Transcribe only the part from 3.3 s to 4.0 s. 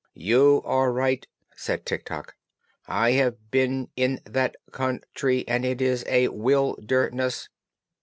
been